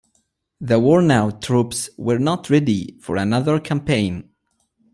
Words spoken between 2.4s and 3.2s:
ready for